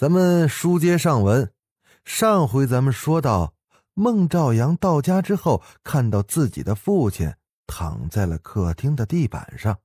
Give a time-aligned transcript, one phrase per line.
[0.00, 1.52] 咱们书接上文，
[2.06, 3.52] 上回咱们说到，
[3.92, 7.30] 孟兆阳到家之后，看到自己的父亲
[7.66, 9.76] 躺在了客厅的地板上，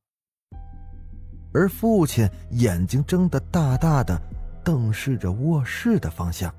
[1.54, 4.18] 而父亲眼睛睁得大大的，
[4.64, 6.50] 瞪视着卧室的方向。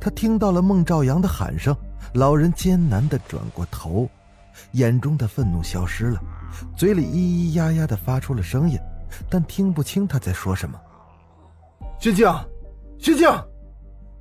[0.00, 1.76] 他听到了孟兆阳的喊声，
[2.14, 4.08] 老人艰难地转过头，
[4.72, 6.22] 眼中的愤怒消失了，
[6.74, 8.78] 嘴里咿咿呀呀地发出了声音，
[9.28, 10.80] 但听不清他在说什么。
[12.04, 12.30] 薛静，
[12.98, 13.26] 薛静，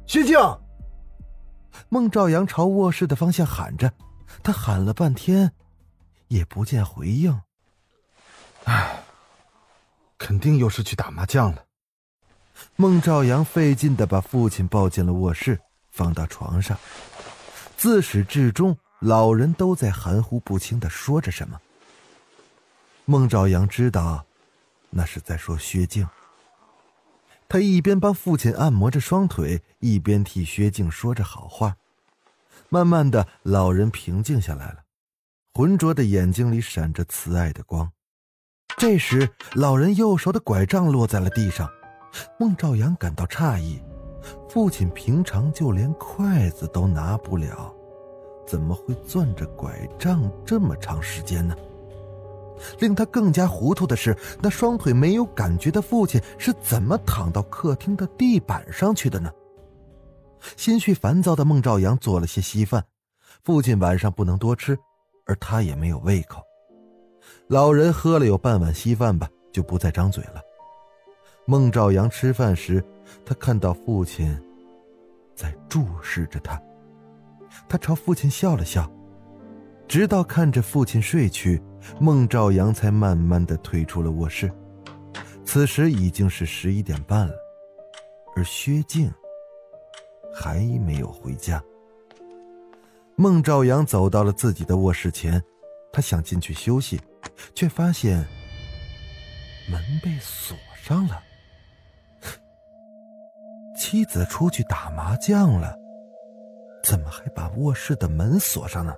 [0.08, 0.40] 薛静！
[1.90, 3.92] 孟兆阳朝卧室的方向喊着，
[4.42, 5.52] 他喊了半天，
[6.30, 7.42] 也不见回应。
[8.64, 9.04] 唉，
[10.18, 11.66] 肯定又是去打麻将了。
[12.78, 15.60] 孟兆阳费劲的把父亲抱进了卧室，
[15.92, 16.80] 放到床上。
[17.76, 21.60] 自始至终，老人都在含糊不清的说着什么。
[23.04, 24.26] 孟兆阳知道，
[24.90, 26.08] 那是在说薛静。
[27.54, 31.78] 他一边帮父亲按摩着双腿，一边替薛静说着好话。
[32.70, 34.78] 慢慢的，老人平静下来了，
[35.54, 37.92] 浑浊的眼睛里闪着慈爱的光。
[38.76, 41.70] 这时，老人右手的拐杖落在了地上。
[42.40, 43.80] 孟兆阳感到诧异，
[44.50, 47.72] 父亲平常就连筷子都拿不了，
[48.48, 51.56] 怎么会攥着拐杖这么长时间呢？
[52.80, 59.32] 令他更加糊涂的是，那双腿没有感觉的父亲是怎么躺到客厅的地板上去的呢？
[60.58, 62.84] 心绪烦躁的孟兆阳做了些稀饭，
[63.44, 64.78] 父亲晚上不能多吃，
[65.26, 66.42] 而他也没有胃口。
[67.48, 70.42] 老人喝了有半碗稀饭吧，就不再张嘴了。
[71.46, 72.84] 孟兆阳吃饭时，
[73.26, 74.38] 他看到父亲
[75.36, 76.62] 在注视着他，
[77.68, 78.90] 他朝父亲笑了笑，
[79.88, 81.62] 直到看着父亲睡去，
[82.00, 84.52] 孟兆阳才慢慢的退出了卧室。
[85.46, 87.34] 此时已经是十一点半了，
[88.36, 89.12] 而薛静
[90.34, 91.64] 还没有回家。
[93.16, 95.42] 孟兆阳走到了自己的卧室前，
[95.92, 97.00] 他想进去休息，
[97.54, 98.26] 却发现
[99.70, 101.22] 门被锁上了。
[103.78, 105.78] 妻子出去打麻将了，
[106.84, 108.96] 怎么还把卧室的门锁上呢？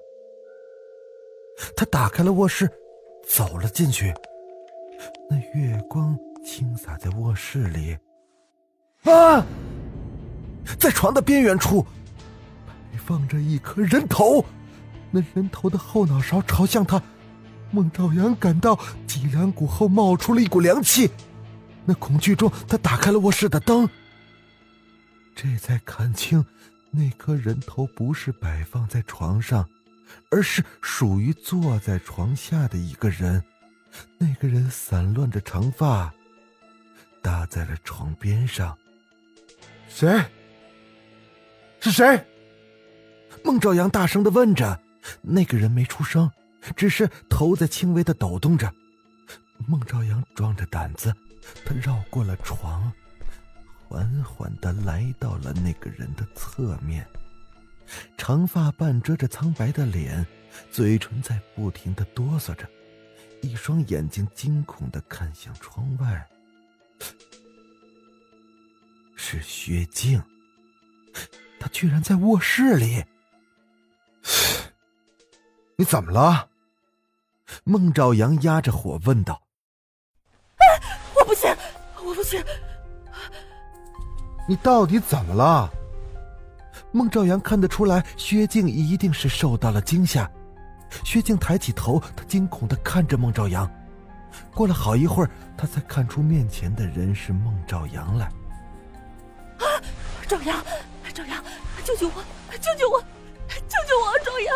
[1.76, 2.70] 他打开了卧室，
[3.28, 4.14] 走了进去。
[5.30, 7.98] 那月光倾洒在卧室里，
[9.04, 9.46] 啊！
[10.80, 11.86] 在床的边缘处，
[12.66, 14.44] 摆放着一颗人头，
[15.12, 17.02] 那人头的后脑勺朝向他。
[17.72, 21.10] 孟兆阳感到脊梁骨后冒出了一股凉气，
[21.84, 23.90] 那恐惧中，他打开了卧室的灯。
[25.36, 26.46] 这才看清，
[26.92, 29.68] 那颗人头不是摆放在床上，
[30.30, 33.44] 而是属于坐在床下的一个人。
[34.18, 36.14] 那个人散乱着长发，
[37.22, 38.78] 搭在了床边上。
[39.88, 40.24] 谁？
[41.80, 42.26] 是谁？
[43.44, 44.80] 孟兆阳大声的问着。
[45.22, 46.30] 那个人没出声，
[46.76, 48.74] 只是头在轻微的抖动着。
[49.68, 51.14] 孟兆阳壮着胆子，
[51.64, 52.92] 他绕过了床。
[53.88, 57.08] 缓缓的来到了那个人的侧面，
[58.28, 60.25] 长发半遮着苍白的脸，
[60.72, 62.68] 嘴唇在不停的哆嗦着，
[63.44, 66.28] 一双眼睛惊恐的看向窗外。
[69.16, 70.19] 是薛静，
[71.59, 73.06] 他居然在卧室里！
[75.75, 76.50] 你怎么了？
[77.64, 79.40] 孟兆阳压着火问道。
[80.58, 80.66] 哎，
[81.16, 81.56] 我不行，
[82.03, 82.44] 我不行！
[84.50, 85.72] 你到底怎么了？
[86.96, 90.32] 孟兆阳看得出来，薛静一定是受到了惊吓。
[91.03, 93.70] 薛静抬起头，她惊恐的看着孟兆阳。
[94.53, 98.28] 过了好一会儿，他才看出面前的人是孟兆阳来。
[99.58, 99.68] 啊！
[100.26, 100.64] 兆阳，
[101.14, 101.44] 兆阳，
[101.84, 102.14] 救救我！
[102.62, 103.02] 救救我！
[103.68, 104.18] 救救我！
[104.24, 104.56] 兆阳！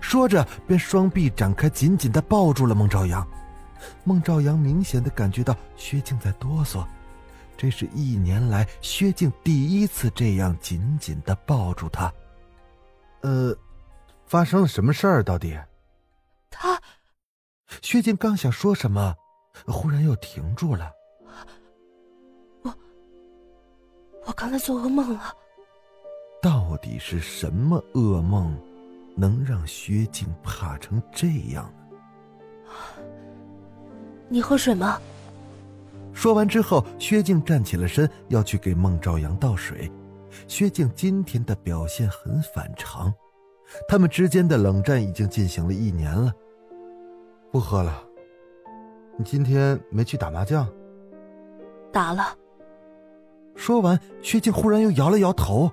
[0.00, 3.26] 说着，便双臂展开，紧紧的抱住了孟兆阳。
[4.04, 6.86] 孟兆阳明显的感觉到薛静在哆嗦。
[7.58, 12.10] 这是一年来薛静第一次这样紧紧的抱住他。
[13.22, 13.52] 呃，
[14.26, 15.24] 发生了什么事儿？
[15.24, 15.58] 到底？
[16.48, 16.80] 他，
[17.82, 19.12] 薛静刚想说什么，
[19.66, 20.92] 忽然又停住了。
[22.62, 22.72] 我，
[24.24, 25.34] 我刚才做噩梦了。
[26.40, 28.56] 到底是什么噩梦，
[29.16, 33.02] 能让薛静怕成这样呢？
[34.28, 35.00] 你喝水吗？
[36.18, 39.88] 说完之后，薛静站起了身，要去给孟朝阳倒水。
[40.48, 43.14] 薛静今天的表现很反常，
[43.86, 46.34] 他们之间的冷战已经进行了一年了。
[47.52, 48.02] 不喝了。
[49.16, 50.68] 你今天没去打麻将？
[51.92, 52.36] 打了。
[53.54, 55.70] 说完，薛静忽然又摇了摇头。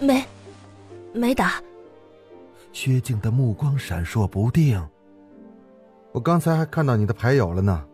[0.00, 0.24] 没，
[1.12, 1.62] 没打。
[2.72, 4.82] 薛静的目光闪烁不定。
[6.10, 7.84] 我刚才还看到你的牌友了呢。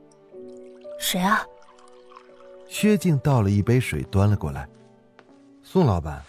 [1.00, 1.44] 谁啊？
[2.68, 4.68] 薛静倒了一杯水，端了过来。
[5.62, 6.22] 宋老板。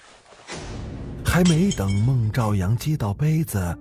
[1.23, 3.77] 还没等孟兆阳接到杯子，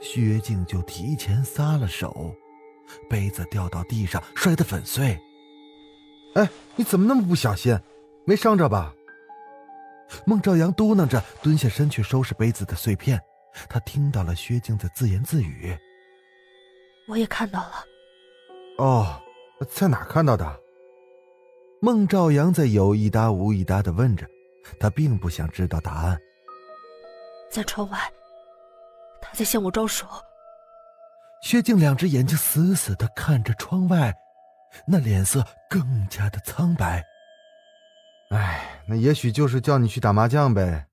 [0.00, 2.34] 薛静就提前撒了手，
[3.08, 5.18] 杯子掉到地上，摔得粉碎。
[6.34, 7.78] 哎，你怎么那么不小心？
[8.24, 8.94] 没伤着吧？
[10.26, 13.20] 孟兆阳嘟囔着，蹲下身去收拾杯子的碎片。
[13.68, 15.76] 他听到了薛静的自言自语
[17.08, 17.84] ：“我也看到了。”
[18.78, 19.20] 哦，
[19.64, 20.60] 在哪看到的？
[21.80, 24.24] 孟兆阳在有一搭无一搭的问着，
[24.78, 26.16] 他并不想知道答案。
[27.50, 27.98] 在窗外，
[29.20, 30.06] 他在向我招手。
[31.42, 34.14] 薛静两只眼睛死死的看着窗外，
[34.86, 37.02] 那脸色更加的苍白。
[38.30, 40.86] 哎，那也许就是叫你去打麻将呗。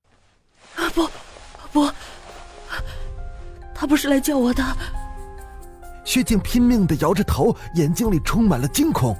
[0.74, 1.08] 啊不，
[1.72, 1.88] 不，
[3.72, 4.62] 他不是来叫我的。
[6.04, 9.16] 薛静拼命的摇着头，眼睛里充满了惊恐。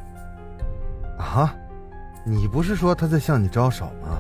[1.19, 1.55] 啊，
[2.25, 4.19] 你不是说他在向你招手吗？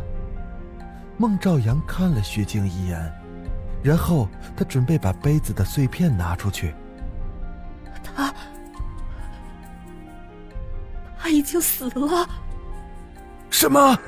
[1.16, 3.12] 孟兆阳看了薛静一眼，
[3.82, 4.26] 然后
[4.56, 6.74] 他准备把杯子的碎片拿出去。
[8.02, 8.34] 他，
[11.18, 12.26] 他已经死了。
[13.50, 13.98] 什么？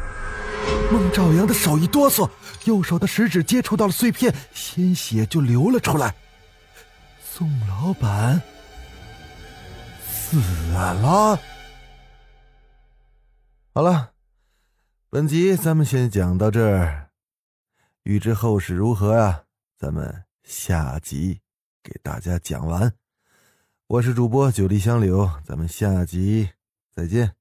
[0.90, 2.28] 孟兆阳的手一哆嗦，
[2.64, 6.14] 右手的食指接触到了碎片，鲜血就流了出来。
[7.34, 8.42] 宋老板
[10.06, 10.36] 死
[10.70, 11.40] 了。
[13.72, 14.12] 好了，
[15.08, 17.08] 本集咱们先讲到这儿。
[18.02, 19.44] 欲知后事如何啊？
[19.78, 21.40] 咱们下集
[21.82, 22.92] 给大家讲完。
[23.86, 26.50] 我是主播九黎香柳，咱们下集
[26.94, 27.34] 再见。